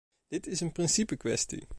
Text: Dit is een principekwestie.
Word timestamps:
Dit 0.27 0.47
is 0.47 0.59
een 0.59 0.71
principekwestie. 0.71 1.67